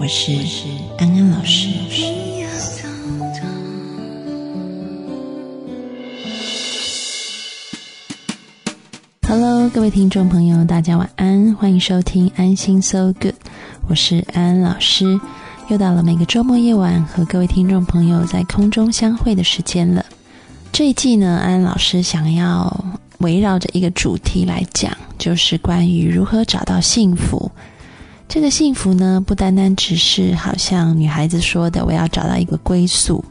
[0.00, 0.32] 我是
[0.96, 1.68] 安安老师。
[9.26, 13.34] Hello，各位听众朋友，大家晚安，欢迎收听安心 So Good，
[13.88, 15.20] 我是安安老师。
[15.66, 20.06] 又到了每个周末夜晚和各位听众朋友在空中相会的时间了。
[20.70, 22.84] 这一季呢，安安老师想要
[23.18, 27.50] 围绕着一个主题来讲，就是关于如何找到幸福。
[28.28, 33.24] 这个幸福呢，不单单只是好像女孩子说的，我要找到一个归宿。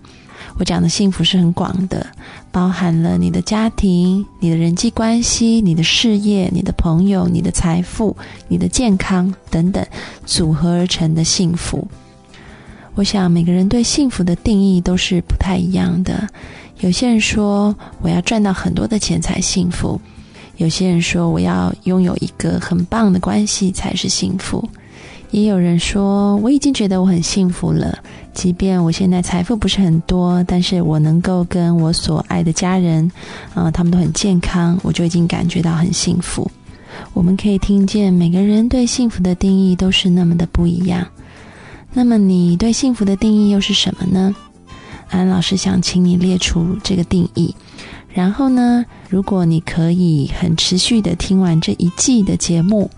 [0.57, 2.03] 我讲的幸福是很广的，
[2.51, 8.17] 包含了你的家庭、你的人际关系、你的事业、你的朋友、你的财富、
[8.47, 9.85] 你的健康等等
[10.25, 11.87] 组合而成的幸福。
[12.95, 16.27] 我想每个人对幸福的定义都是不太一样的。
[16.79, 20.01] 有些人说我要赚到很多的钱才幸福，
[20.55, 24.67] 有些人说我要拥有一个很棒的关系才是幸福。
[25.31, 27.99] 也有人说，我已经觉得我很幸福了，
[28.33, 33.11] 即便我现在财富不是很多，但是我能够跟我所爱的家人，
[33.53, 36.49] 啊，他们都很健康，我就已经感觉到很幸福。
[37.13, 41.05] 我们可以听见每个人对幸福的定义都是那么的不一样。
[41.91, 44.33] 那么，你对幸福的定义又是什么呢？
[45.09, 47.53] 安老师想请你列出这个定义，
[48.13, 52.89] 然后呢，如果你可以很持续的听完这一季的节目。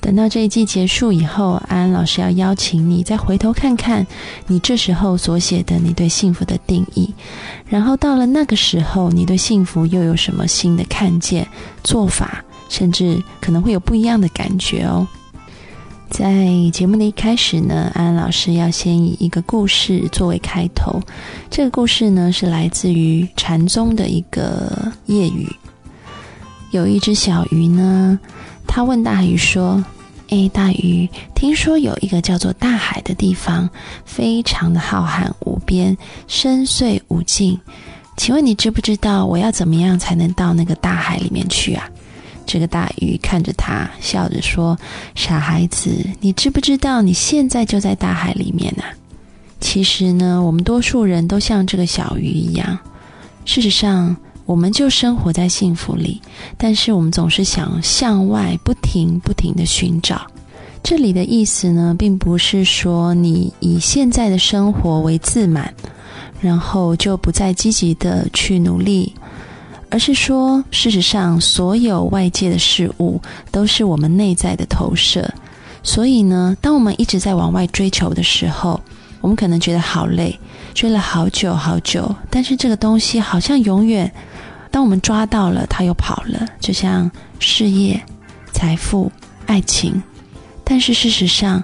[0.00, 4.04] 等到这一季结束以后，安安老师要邀请你再回头看看
[4.46, 7.14] 你这时候所写的你对幸福的定义，
[7.66, 11.46] 然后到了那个时候，你对幸福又有什么新的看见、
[11.84, 15.06] 做法，甚至可能会有不一样的感觉哦。
[16.08, 21.00] 在节目的一开始呢，安安老师要先以一个故事作为开头。
[21.50, 25.48] 这个故事呢是来自于禅宗的一个谚语。
[26.72, 28.18] 有一只小鱼呢。
[28.72, 29.84] 他问大鱼说
[30.30, 33.68] ：“哎，大鱼，听说有一个叫做大海的地方，
[34.04, 35.98] 非常的浩瀚无边，
[36.28, 37.58] 深邃无尽。
[38.16, 41.90] 请问你知不知道我要怎么样才能到那个大海里面去啊？”
[42.46, 44.78] 这个大鱼看着他，笑着说
[45.16, 48.84] ：“傻孩子，你知不知道你现在就在大海里面呢？
[49.58, 52.78] 其实呢，我们多数人都像这个小鱼一样，
[53.44, 56.20] 事实上。”我们就生活在幸福里，
[56.56, 60.26] 但是我们总是想向外不停不停的寻找。
[60.82, 65.72] 这里的意思呢，并不是说你以现在的生活为自满，
[66.40, 69.14] 然后就不再积极的去努力，
[69.90, 73.20] 而是说，事实上，所有外界的事物
[73.50, 75.30] 都是我们内在的投射。
[75.82, 78.80] 所以呢，当我们一直在往外追求的时候，
[79.20, 80.38] 我们可能觉得好累，
[80.74, 84.10] 追了好久好久，但是这个东西好像永远。
[84.70, 88.00] 当我们抓到了，它又跑了，就像事业、
[88.52, 89.10] 财富、
[89.46, 90.00] 爱情。
[90.64, 91.62] 但是事实上，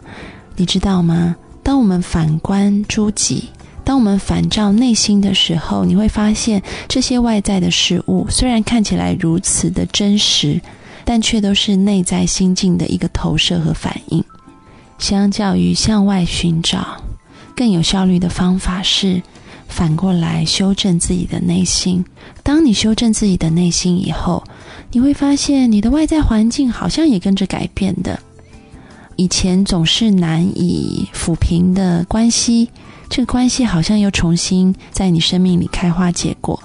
[0.57, 1.37] 你知道吗？
[1.63, 3.51] 当我们反观诸己，
[3.85, 10.61] 当我们反照内心的时候，你会发现，这些外在的事物虽然看起来如此的真实，
[11.05, 14.25] 但却都是内在心境的一个投射和反应。
[14.99, 17.01] 相较于向外寻找，
[17.57, 19.21] 更有效率的方法是。
[19.69, 22.03] 反过来修正自己的内心。
[22.45, 24.43] 当你修正自己的内心以后，
[24.93, 28.17] 你会发现你的外在环境好像也跟着改变的。
[29.17, 32.71] 以前总是难以抚平的关系，
[33.11, 36.59] 这个关系好像又重新在你生命里开花结果。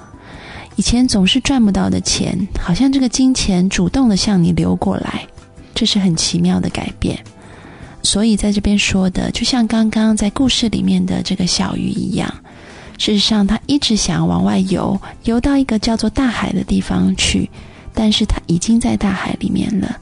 [0.75, 5.25] 以前总是赚不到的钱，好像这个金钱主动的向你流过来，
[5.73, 7.19] 这是很奇妙的改变。
[8.03, 12.33] 所以在这边说的，就像刚刚在故事里面的这个小鱼一样。
[12.97, 17.49] 事实上，他一直想往外游，游到一个叫做大海的地方去，
[17.93, 19.97] 但是他已经在大海里面了。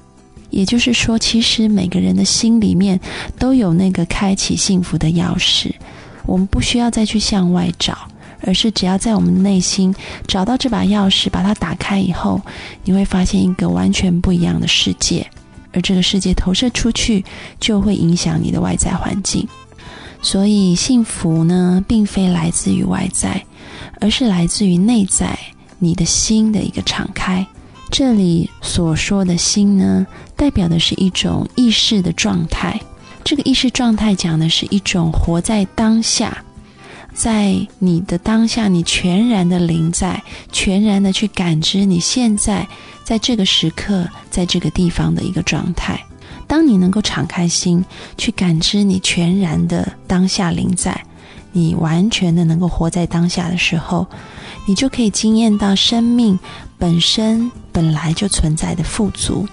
[0.50, 3.00] 也就是说，其实每个人的心里面
[3.38, 5.72] 都有那个开启幸福的钥匙，
[6.26, 7.98] 我们不需要再去向外找，
[8.42, 9.94] 而是只要在我们内心
[10.28, 12.42] 找到这把钥匙，把它打开以后，
[12.84, 15.26] 你会发现一个完全不一样的世界，
[15.74, 17.24] 而这个世界投射出去，
[17.60, 19.48] 就会影响你的外在环境。
[20.22, 23.44] 所以，幸福呢，并非来自于外在，
[24.02, 25.38] 而是来自于内在
[25.78, 27.46] 你的心的一个敞开。
[27.90, 30.06] 这里所说的心呢，
[30.36, 32.80] 代表的是一种意识的状态。
[33.24, 36.44] 这个意识状态讲的是一种活在当下，
[37.14, 42.68] 在你的当下，你全然的临在，全然的去感知你现在
[43.10, 46.00] 在这个时刻，在这个地方的一个状态。
[46.46, 47.84] 当你能够敞开心
[48.20, 51.04] 去感知你全然的当下临在，
[51.52, 54.06] 你完全的能够活在当下的时候，
[54.68, 56.38] 你就可以惊艳到生命
[56.78, 59.48] 本身本来就存在的富足。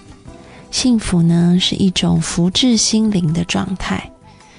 [0.71, 4.11] 幸福呢，是一种福至心灵的状态，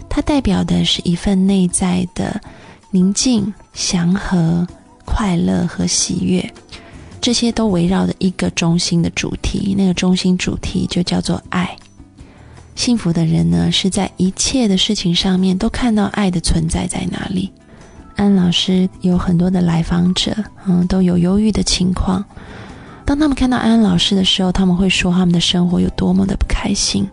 [0.09, 2.41] 它代表的是一份内在的
[2.89, 4.67] 宁静、祥和、
[5.05, 6.51] 快乐和喜悦，
[7.27, 11.75] 这些都围绕着一个中心的主题，那个中心主题就叫做爱。
[12.73, 17.51] 幸福的人呢，是在一切的事情上面都看到爱的存在在哪里。
[18.15, 20.33] 安老师有很多的来访者，
[20.67, 22.23] 嗯，都有忧郁的情况。
[23.03, 27.05] 当他们看到安安老师的时候，他们会说他们的生活有多么的不开心，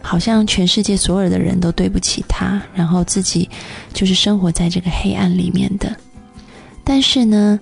[0.00, 3.46] 好像全世界所有的人都对不起他，然后自己
[3.92, 5.94] 就是生活在这个黑暗里面的。
[6.82, 7.60] 但是呢，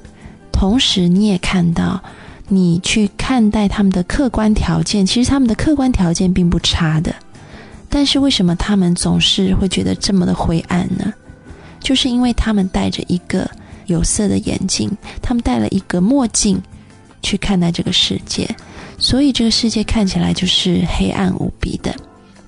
[0.58, 2.03] 同时你也看到，
[2.49, 7.14] 你去看待他们的客观条件，其实他们的客观条件并不差的。
[7.91, 11.12] 但是为什么他们总是会觉得这么的灰暗呢？
[11.79, 13.49] 就是因为他们戴着一个
[13.85, 16.61] 有色的眼镜，他们戴了一个墨镜
[17.23, 18.49] 去看待这个世界，
[18.99, 21.94] 所以这个世界看起来就是黑暗无比的。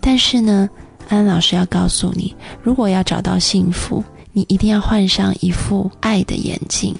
[0.01, 0.69] 但是呢，
[1.11, 4.03] 安老师要告诉你，如果要找到幸福，
[4.33, 6.97] 你一定要换上一副爱的眼镜。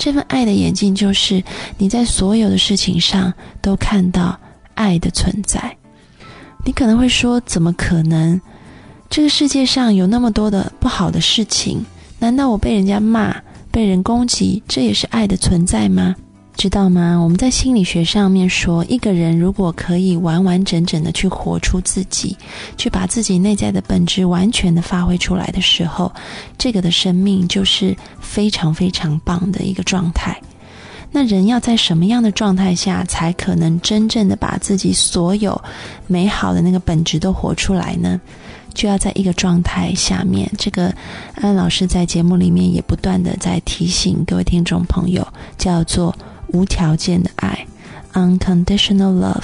[0.00, 1.44] 这份爱的眼镜就是
[1.76, 3.30] 你在所有的事情上
[3.60, 4.40] 都看到
[4.74, 5.76] 爱的存在。
[6.64, 8.40] 你可能会说：“怎么可能？
[9.10, 11.84] 这个世界上有那么多的不好的事情，
[12.18, 13.36] 难道我被人家骂、
[13.70, 16.16] 被人攻击，这也是爱的存在吗？
[16.60, 17.16] 知道吗？
[17.16, 22.36] 我们在心理学上面说，一个人如果可以完完整整的去活出自己，
[22.76, 26.12] 去把自己内在的本质完全的发挥出来的时候，
[26.58, 30.38] 这个的生命就是非常非常棒的一个状态。”
[31.10, 35.58] 那人要在什么样的状态下，才可能真正的把自己所有
[36.06, 38.20] 美好的那个本质都活出来呢？
[38.74, 40.52] 就要在一个状态下面。
[40.58, 40.94] 这个
[41.36, 45.26] 安老师在节目里面也不断的在提醒各位听众朋友，
[45.56, 46.14] 叫做
[46.52, 47.66] 无条件的爱
[48.12, 49.42] （unconditional love）。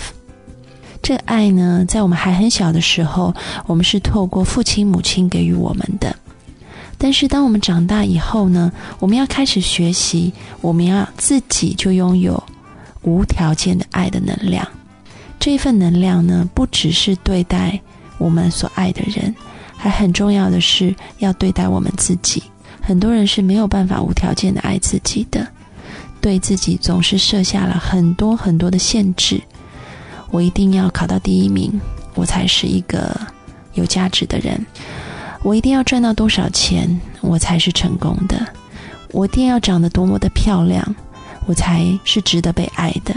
[1.02, 3.34] 这个爱呢，在我们还很小的时候，
[3.66, 6.14] 我们是透过父亲、母亲给予我们的。
[6.98, 8.72] 但是，当我们长大以后呢？
[8.98, 10.32] 我们要开始学习，
[10.62, 12.42] 我们要自己就拥有
[13.02, 14.66] 无条件的爱的能量。
[15.38, 17.78] 这一份能量呢，不只是对待
[18.16, 19.32] 我们所爱的人，
[19.76, 22.42] 还很重要的是要对待我们自己。
[22.80, 25.46] 很多人是没有办法无条件的爱自己的，
[26.26, 29.40] 对自己总是设下了很多很多的限制。
[30.32, 31.80] 我一定要考到第一名，
[32.16, 33.16] 我才是一个
[33.74, 34.60] 有价值的人。
[35.44, 38.38] 我一定要赚到多少钱，我才是成功的；
[39.12, 40.96] 我一定要长得多么的漂亮，
[41.46, 43.14] 我才是值得被爱的。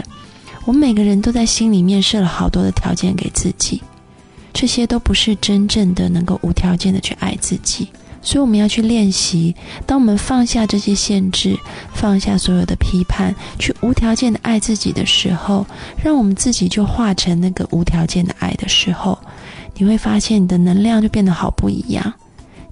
[0.64, 3.82] 我们每个人都在心里面设了好多的条件给自己，
[4.52, 7.88] 这些都不是真正的能够无条件的去爱自己。
[8.22, 9.54] 所以我们要去练习，
[9.86, 11.58] 当我们放下这些限制，
[11.94, 15.66] 放下所有的批判，去无条件的爱自己的时候，
[16.02, 19.18] 让我们自己就化成那个无条件的爱的时候。
[19.74, 22.12] 你会发现你的能量就变得好不一样，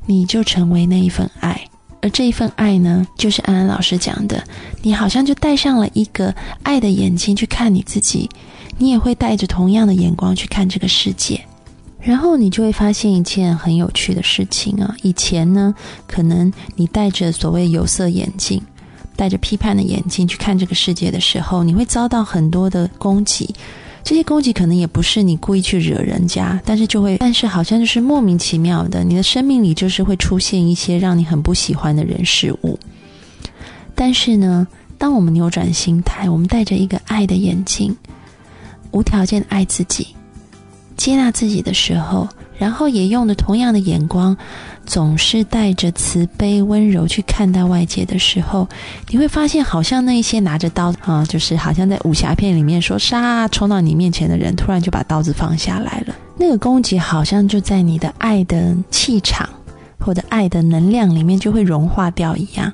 [0.04, 1.58] 你就成为那一份爱，
[2.02, 4.44] 而这一份爱呢，就是安安老师讲的，
[4.82, 8.28] 你好像就戴上了一个爱的眼睛去看你自己，
[8.76, 11.42] 你也会带着同样的眼光去看这个世界，
[12.00, 15.74] 然后你就会发现一件很有趣的事情啊，以前呢，
[16.06, 18.62] 可能你戴着所谓有色眼镜，
[19.16, 23.54] 戴着批判的眼睛去看这个世界的时候，你会遭到很多的攻击。
[24.04, 32.78] 这些攻击可能也不是你故意去惹人家，但是就会，但是好像就是莫名其妙的，你的生命里就是会出现一些让你很不喜欢的人事物。
[33.94, 37.94] 但是呢，当我们扭转心态，我们带着一个爱的眼睛，
[38.92, 40.06] 无条件爱自己，
[40.98, 42.28] 接纳自己的时候，
[42.58, 44.36] 然后也用着同样的眼光。
[44.84, 48.66] 总是带着慈悲温柔去看待外界的时候，
[49.10, 56.14] 你会发现，好像那一些拿着刀啊，就是好像在武侠片里面说杀冲到你面前的人，突然就把刀子放下来了。
[56.38, 59.46] 那个攻击好像就在你的爱的气场
[59.98, 62.72] 或者爱的能量里面就会融化掉一样。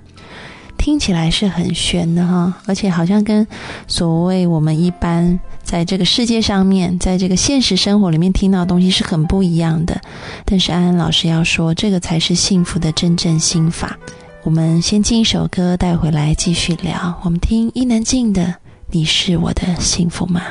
[0.84, 3.46] 听起来是很玄的哈，而且好像跟
[3.88, 9.98] 所谓我们一般在这个世界上面，在这个现实生活里面听到的东西是很不一样的。
[10.44, 13.96] 但是安安老师要说，这个才是幸福的真正心法。
[14.42, 17.18] 我们先进一首歌带回来继续聊。
[17.24, 18.42] 我们听伊能静的
[18.90, 20.42] 《你是我的幸福吗》。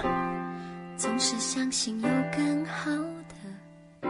[0.98, 2.90] 总是相信有更好
[4.02, 4.10] 的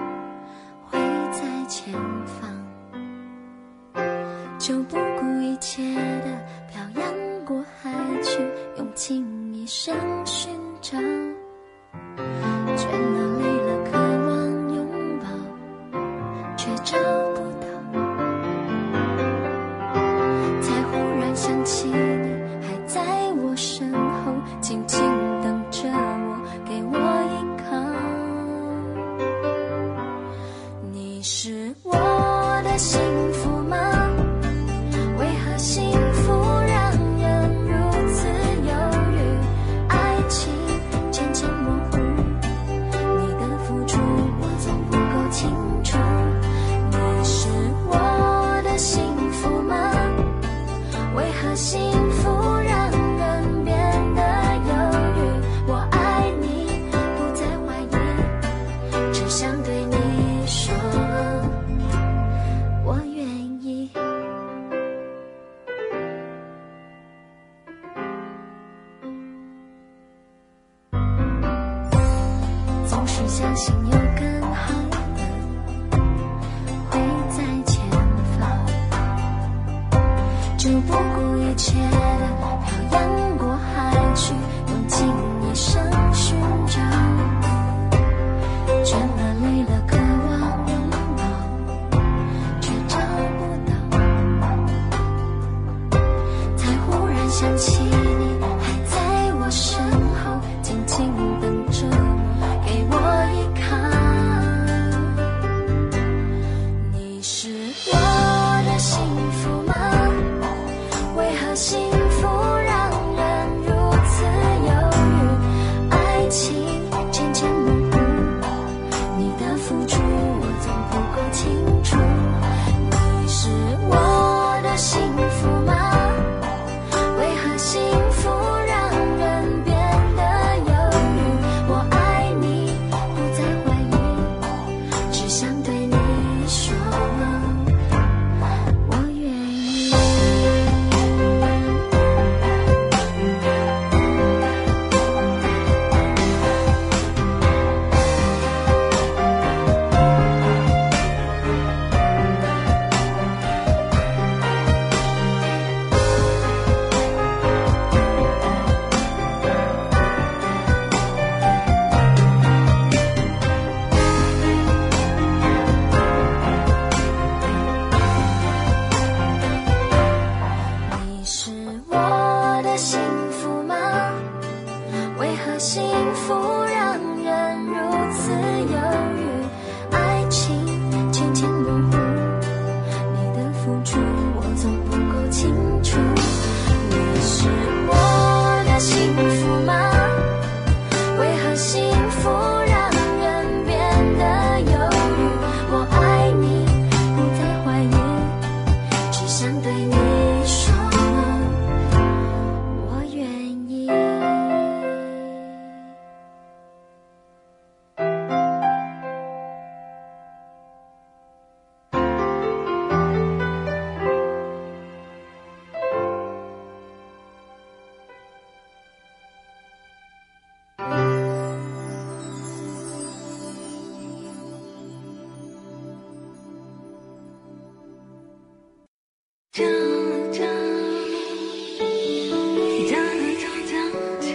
[0.90, 0.98] 会
[1.34, 2.50] 在前方，
[4.58, 4.96] 就不
[5.44, 7.92] 一切的漂洋过海
[8.24, 8.40] 去，
[8.78, 9.94] 用尽一生
[10.26, 10.50] 寻
[10.82, 10.98] 找。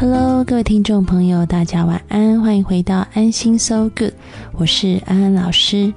[0.00, 4.14] Hello，各位听众朋友，大家晚安，欢迎回到安心 So Good，
[4.54, 5.92] 我是安安老师。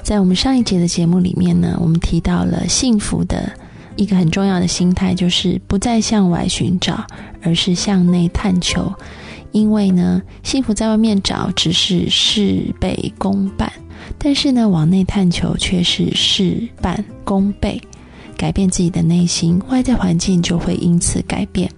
[0.00, 3.50] 在我们上一节的节目里面呢，我们提到了幸福的
[3.96, 7.04] 一个很重要的心态，就是不再向外寻找，
[7.42, 8.94] 而是向内探求。
[9.50, 13.72] 因为呢，幸福在外面找只是事倍功半，
[14.18, 17.82] 但是呢，往内探求却是事半功倍。
[18.36, 21.68] 改变自己的内心，外在环境就会因此改变。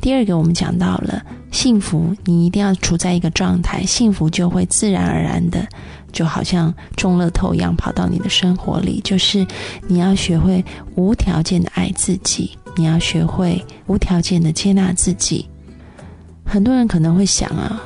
[0.00, 5.66] 第二个，我们讲到了幸福，你一定要处在一个状态，幸福就会自然而然的，
[6.12, 9.00] 就好像中乐透一样跑到你的生活里。
[9.02, 9.46] 就是
[9.86, 10.64] 你要学会
[10.94, 15.48] 无条件的爱自己，你要学会无条件的接纳自己。
[16.44, 17.82] 很多人可能会想啊，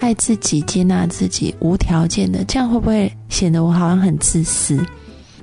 [0.00, 4.76] 爱自己、接纳自己、无条件的，这样会不会显得我好像很自私？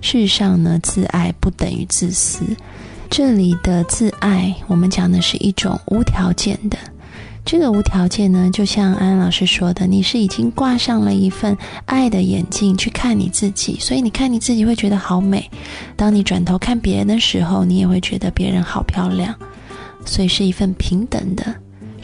[0.01, 2.45] 事实上呢，自爱不等于自私。
[3.09, 6.77] 这里的自爱，我们讲的是一种无条件的。
[7.45, 15.49] 这个无条件呢，就像安安老师说的，你是已经挂上了一份爱的眼镜去看你自己，所以你看你自己会觉得好美。
[15.95, 19.33] 当你转头看别人的时候，你也会觉得别人好漂亮。
[20.05, 21.55] 所以是一份平等的。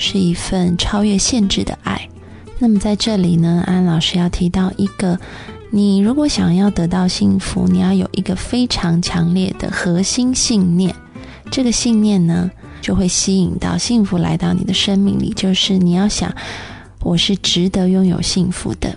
[0.03, 2.09] 是一份超越限制的爱。
[2.57, 5.15] 那么在这里呢，安安老师要提到一个：
[5.73, 10.93] 你如果想要得到幸福，你要有一个非常强烈的核心信念。
[11.49, 12.51] 这个信念呢，
[12.81, 15.31] 就会吸引到幸福来到你的生命里。
[15.33, 16.29] 就是你要想，
[16.99, 18.93] 我是值得拥有幸福的。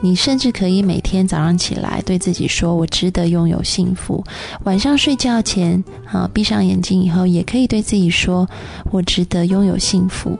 [0.00, 4.24] 你甚至可以每天早上起来对自己说：“我值得拥有幸福。”
[4.64, 8.48] 晚上睡觉前，啊，闭上眼睛以后，也可以对自己说
[8.90, 10.38] ：“我值得拥有幸福。”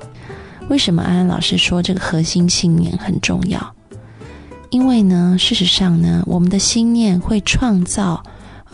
[0.70, 3.74] 为什么安安老师说这个核心信念很重要？
[4.70, 8.22] 因为呢，事实上呢，我们的心念会创造，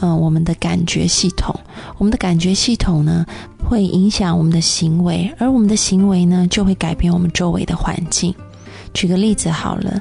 [0.01, 1.55] 呃，我们的感觉系统。
[1.99, 3.25] 我们的感觉系统呢，
[3.69, 8.35] 会影响我们的行为，而我们的行为呢，就会改变我们周围的环境。
[8.93, 10.01] 举个例子好了。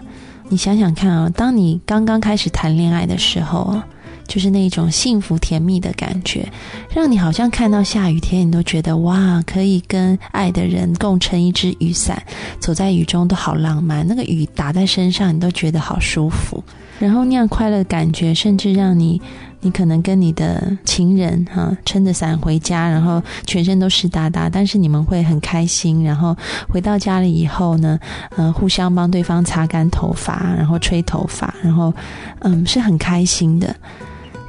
[0.49, 3.87] 你想想看啊，当你刚刚开始谈恋爱的时候啊，
[4.27, 6.47] 就是那种幸福甜蜜的感觉，
[6.89, 12.21] 让你好像看到下雨天，你都觉得哇，可以跟爱的人共撑一支雨伞，
[12.59, 14.07] 走在雨中都好浪漫。
[14.07, 16.63] 那个雨打在身上，你都觉得好舒服。
[16.99, 19.21] 然后那样快乐的感觉，甚至让你。
[19.65, 26.03] 你可能跟你的情人哈撑着伞回家，然后全身都湿哒哒，但是你们会很开心。
[26.03, 26.35] 然后
[26.67, 27.97] 回到家里以后呢，
[28.35, 31.93] 呃，互相帮对方擦干头发，然后吹头发，然后
[32.39, 33.73] 嗯是很开心的。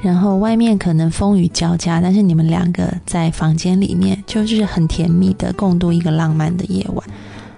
[0.05, 7.03] 然后外面可能风雨交加，但是你们两个在房间里面就是很甜蜜的共度一个浪漫的夜晚。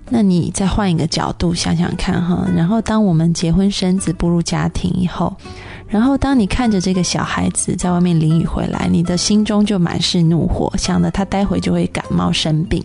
[0.10, 5.36] 那你再换一个角度想想看哈，然后当我们结婚生子步入家庭以后。
[5.90, 12.84] 然后，当你看着这个小孩子在外面淋雨回来，你的心中就满是怒火，想着他待会就会感冒生病，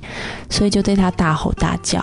[0.49, 2.01] 所以就对他大吼大叫。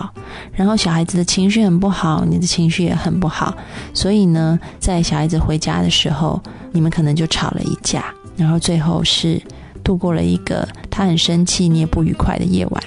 [0.52, 3.54] 然后小孩子的情绪很不好，你的情绪也很不好，
[3.94, 6.38] 所以呢，在小孩子回家的时候，
[6.72, 9.40] 你们可能就吵了一架，然后最后是
[9.82, 12.82] 度过了一个他很生气、你也不愉快的夜晚。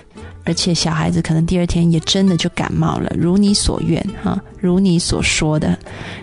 [0.46, 5.80] 而且小孩子可能第二天也真的就感冒了，如你所愿哈，如你所说的。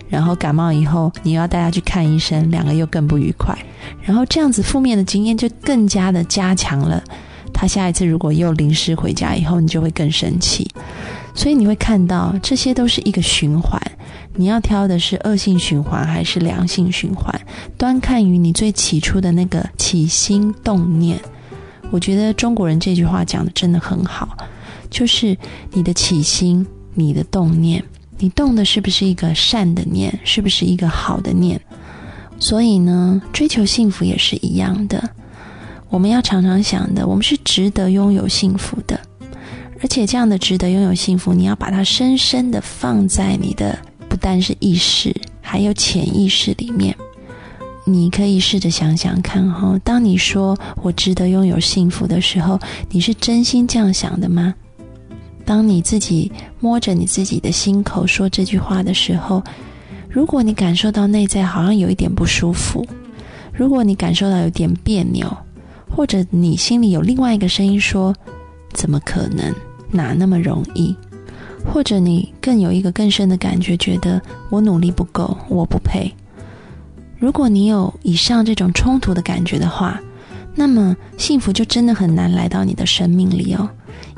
[0.09, 3.57] 然后感冒以后，你又要带他去看医生，两个又更不愉快。
[4.03, 7.03] 然后这样子负面的经验就更加的加强了。
[7.51, 10.69] 他下一次如果又临时回家以后，你就会更生气。
[11.33, 13.81] 所以你会看到，这些都是一个循环。
[14.33, 17.33] 你要挑的是恶性循环还是良性循环，
[17.77, 21.19] 端看于你最起初的那个起心动念。
[21.89, 24.37] 我觉得中国人这句话讲的真的很好，
[24.89, 25.37] 就是
[25.73, 27.83] 你的起心，你的动念，
[28.19, 31.59] 你动的是不是一个善的念，是不是一个好的念？
[32.39, 35.09] 所以呢，追求幸福也是一样的。
[35.89, 38.97] 我们要常常想的，我们是值得拥有幸福的，
[39.81, 46.95] 而且这样的值得拥有幸福，你要把它深深的放在你的不但是意识，还有潜意识里面。
[47.83, 54.53] 你可以试着想想看哈，当你说我值得拥有幸福的时候，你是真心这样想的吗？
[55.43, 59.43] 当你自己摸着你自己的心口说这句话的时候，
[60.07, 62.85] 如果你感受到内在好像有一点不舒服，
[63.51, 65.35] 如果你感受到有点别扭，
[65.89, 68.15] 或者你心里有另外一个声音说
[68.73, 69.53] 怎么可能，
[69.91, 70.95] 哪那么容易？
[71.63, 76.11] 或者你更有一个更深的感觉，觉得我努力不够，我不配。
[77.19, 79.99] 如果你有以上这种冲突的感觉的话，
[80.55, 83.69] 那么幸福就真的很难来到你的生命里哦，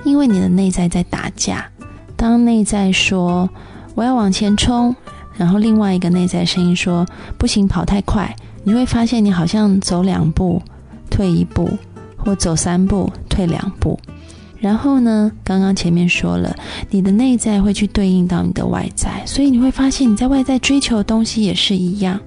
[0.05, 1.69] 因为你的内在在打架。
[2.15, 3.49] 当内在说
[3.93, 4.95] 我要往前冲，
[5.35, 7.05] 然后另外一个内在声音说
[7.37, 8.33] 不行，跑太快，
[8.63, 10.61] 你会发现你好像走两步
[11.09, 11.69] 退一步，
[12.15, 13.99] 或走三步退两步。
[14.63, 16.55] 然后呢，刚刚前面说了，
[16.89, 22.17] 你的内在会去对应到你的外在，所以你会发现你在外在追求的东西也是一样。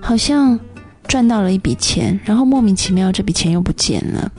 [0.00, 0.58] 好像
[1.06, 4.32] 赚到了一笔钱，然后莫名其妙这笔钱又不见了。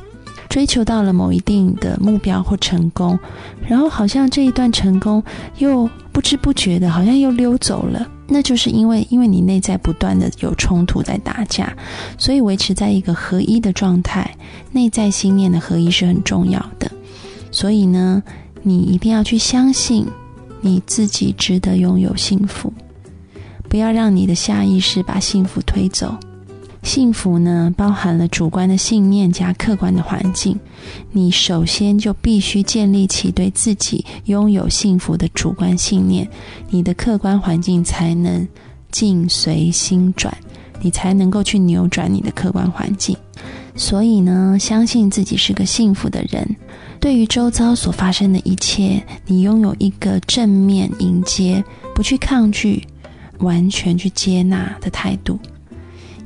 [0.56, 3.20] 追求到了某一定的目标或成功，
[3.68, 5.22] 然后好像这一段成功
[5.58, 8.08] 又不知不觉的，好像又溜走了。
[8.26, 11.76] 那就是因为，因为你内在不断的有冲突在打架，
[12.18, 14.34] 所以维持在一个合一的状态，
[14.72, 16.89] 内在心念的合一是很重要的。
[17.52, 18.24] 所以呢，
[18.63, 20.08] 你一定要去相信
[20.62, 22.72] 你自己值得拥有幸福，
[23.68, 26.15] 不要让你的下意识把幸福推走。
[26.86, 30.58] 幸福呢，包含了主观的信念加客观的环境。
[31.12, 36.30] 你首先就必须建立起对自己拥有幸福的主观信念，
[36.69, 38.48] 你的客观环境才能
[38.91, 40.32] 境随心转，
[40.80, 43.17] 你才能够去扭转你的客观环境。
[43.76, 46.56] 所以呢，相信自己是个幸福的人，
[47.00, 51.62] 对于周遭所发生的一切，你拥有一个正面迎接、
[51.95, 52.86] 不去抗拒、
[53.39, 55.39] 完全去接纳的态度。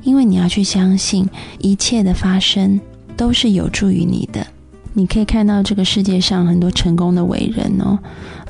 [0.02, 2.80] 因为你要去相信，一切的发生
[3.16, 4.46] 都是有助于你的。
[4.92, 7.96] 你可以看到这个世界上很多成功的伟人哦，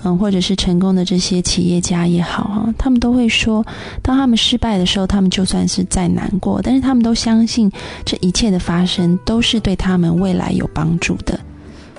[0.03, 3.63] 嗯，或者是成功的这些企业家也好哈，他们都会说，
[4.01, 7.71] 当他们失败的时候，他们就算是再难过，但是他们都相信
[8.07, 11.39] 这一切的发生都是对他们未来有帮助的。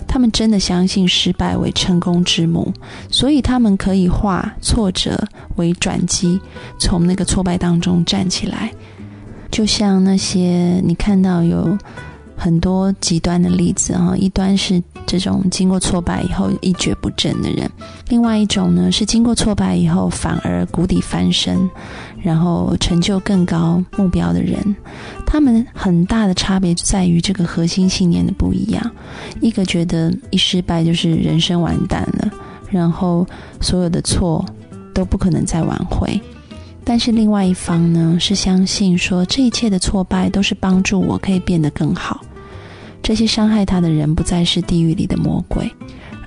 [0.07, 2.73] 他们真的相信失败为成功之母，
[3.09, 5.23] 所以他们可以化挫折
[5.57, 6.41] 为转机，
[6.79, 8.71] 从那个挫败当中站起来。
[9.51, 11.77] 就像那些你看到有
[12.37, 17.69] 很多极端的例子哈，一端是这种经过挫败以后一蹶不振的人，
[18.07, 21.69] 另外一种呢是经过挫败以后反而谷底翻身，
[22.19, 24.57] 然后成就更高目标的人。
[25.27, 28.91] 他们很大的差别就在于这个核心信念的不一样，
[29.39, 32.31] 一个觉得一失败就是人生完蛋了，
[32.71, 33.27] 然后
[33.59, 34.43] 所有的错
[34.95, 36.19] 都不可能再挽回。
[36.83, 42.19] 但是另外一方呢，是相信说这一切的挫败都是帮助我可以变得更好。
[43.03, 45.71] 这些伤害他的人不再是地狱里的魔鬼，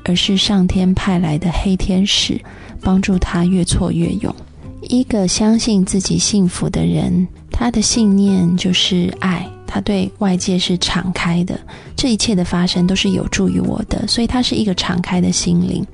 [0.05, 2.41] 而是上天派来的黑天使，
[2.81, 4.35] 帮助他越挫越勇。
[4.83, 11.59] 一个相信自己幸福的人，他的信念就是爱，他对外界是敞开的，
[11.97, 15.85] 这一切的发生都是有助于我的，所以他是一个敞开的心灵。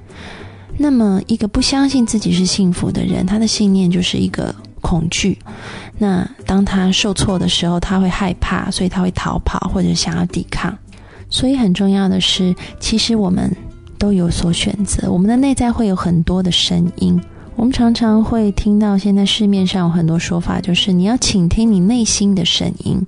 [0.82, 5.36] 那么，一个不相信自己是幸福的人，他的信念就是一个恐惧。
[5.98, 10.74] 那当他受挫的时候，他会害怕，所以他会逃跑或者想要抵抗。
[11.28, 13.54] 所以很重要的是，其实我们
[13.98, 15.12] 都有所选择。
[15.12, 17.20] 我们的内在会有很多的声音。
[17.56, 22.98] 我们常常会听到，现在市面上有很多说法，就是你要倾听你内心的声音。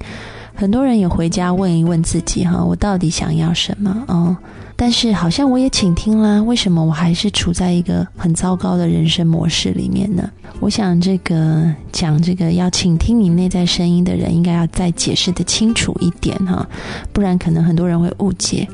[0.55, 4.05] 很多人也回家问一问自己：哈，我到底想要什么？
[4.09, 4.37] 哦。
[4.83, 10.29] 但是好像我也倾听啦，为什么我还是处在一个很糟糕的人生模式里面呢？
[10.59, 16.69] 我想这个讲这个要倾听你内在声音的人，应该要再解释的清楚一点哈，
[17.13, 18.69] 不然可能很多人会误解。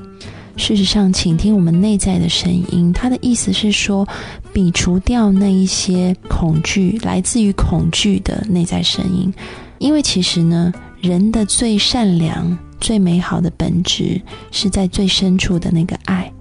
[0.57, 4.09] 事实上，倾听我们内在的声音，它的意思是说，
[4.55, 9.31] 摒除掉那一些恐惧，来自于恐惧的内在声音，
[9.77, 12.59] 因为其实呢，人的最善良。
[12.81, 16.33] 最美好的本质是在最深处的那个爱，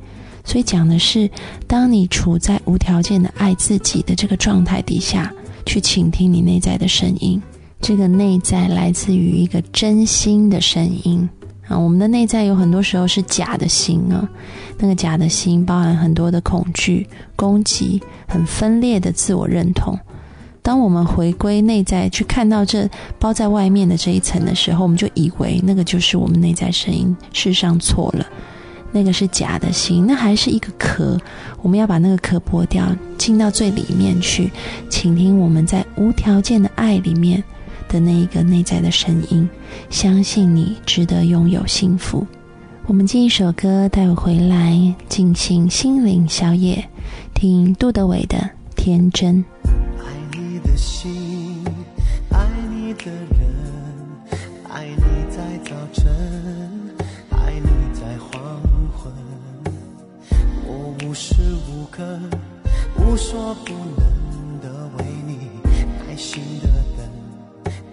[0.44, 1.30] 所以讲的是，
[1.68, 5.34] 当你处在无条件的爱自己的这个状态底下，
[5.66, 7.42] 去倾听你内在的声音。
[7.80, 11.30] 这个内在来自于一个真心的声音
[11.68, 11.78] 啊。
[11.78, 14.28] 我们的内在有很多时候是假的心啊，
[14.80, 19.98] 那个假的心包含很多的恐惧、攻击、很分裂的自我认同。
[20.68, 27.16] 当我们回归内在，去看到这包在外面的这一层的时候，我们就以为那个就是我们内在声音。
[27.32, 28.26] 事实上错了，
[28.92, 31.18] 那个是假的心，那还是一个壳。
[31.62, 32.86] 我们要把那个壳剥掉，
[33.18, 34.52] 进到最里面去，
[34.90, 37.42] 倾听我们在无条件的爱里面
[37.88, 39.50] 的那一个内在的声音。
[39.90, 42.28] 相信你值得拥有幸福。
[42.88, 44.78] 我们进一首歌，待会回来
[45.08, 46.84] 进行心灵宵夜，
[47.34, 48.38] 听杜德伟的
[48.76, 49.36] 《天真》。
[50.78, 51.66] 心
[52.30, 53.40] 爱你的人，
[54.70, 56.06] 爱你在早晨，
[57.32, 58.62] 爱你在黄
[58.92, 59.12] 昏。
[60.68, 61.34] 我无时
[61.68, 62.04] 无刻
[63.00, 65.50] 无所不能的为你
[66.08, 67.04] 耐心的等，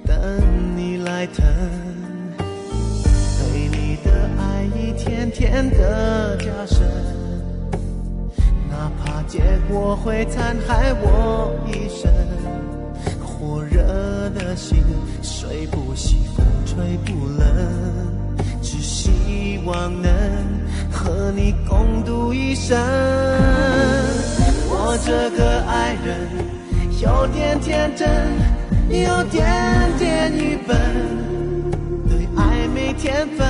[0.04, 1.42] 等你来疼。
[2.36, 6.86] 对你的爱一天天的加深，
[9.26, 12.10] 结果会残害我一生。
[13.22, 13.82] 火热
[14.30, 14.82] 的心，
[15.22, 17.46] 睡不醒，风吹不冷，
[18.62, 20.10] 只希望能
[20.90, 22.78] 和你共度一生。
[24.66, 26.28] 我这个爱人，
[27.00, 28.08] 有点天真，
[28.88, 29.44] 有点
[29.98, 30.76] 点愚笨，
[32.08, 33.46] 对爱没天分。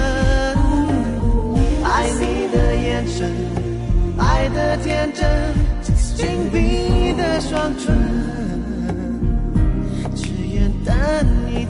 [1.84, 3.30] 爱你的眼神，
[4.34, 5.54] 爱的天真，
[6.16, 7.94] 紧闭的双唇。
[10.16, 10.94] 只愿等
[11.46, 11.64] 你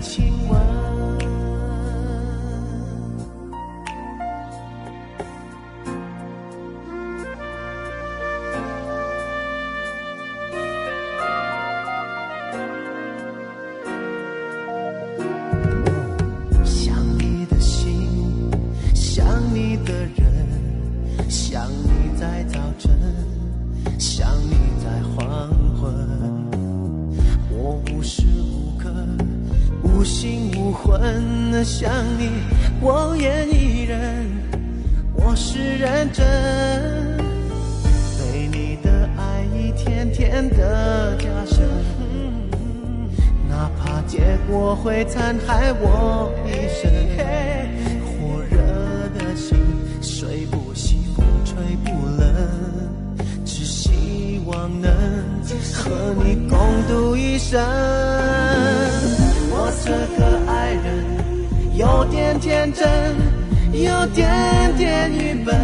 [44.75, 46.91] 会残害我一生，
[48.05, 48.59] 火热
[49.17, 49.57] 的心，
[50.03, 52.27] 睡不醒，风吹不冷，
[53.45, 54.93] 只希望能
[55.73, 56.59] 和你共
[56.89, 57.61] 度一生。
[59.51, 60.85] 我这个爱人
[61.77, 62.87] 有点天真，
[63.73, 65.57] 有点点愚笨，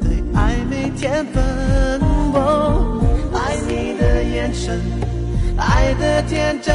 [0.00, 1.42] 对爱没天分。
[2.32, 3.02] 哦，
[3.34, 4.80] 爱你的眼神，
[5.56, 6.74] 爱的天真，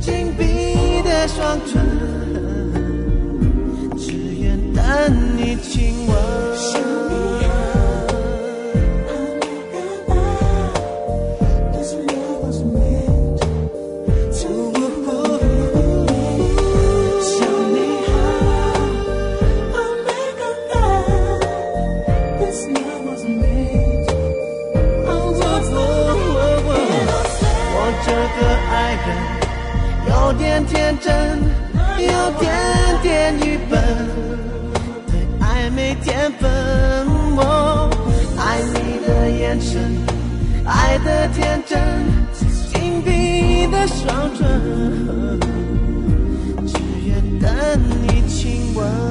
[0.00, 1.78] 紧闭的双唇，
[3.98, 4.82] 只愿等
[5.36, 6.14] 你亲吻。
[6.56, 6.80] 想
[17.72, 17.78] 你
[27.72, 28.38] 我这个
[28.70, 28.74] 爱
[29.06, 29.08] 人
[30.30, 31.12] 有点天真，
[31.98, 32.52] 有点
[33.02, 33.82] 点愚笨，
[35.08, 36.48] 对爱没天分。
[37.36, 37.90] 我，
[38.38, 39.82] 爱你的眼神，
[40.64, 41.80] 爱的天真，
[42.72, 45.40] 紧闭的双唇，
[46.64, 47.50] 只愿等
[48.06, 49.09] 你亲吻。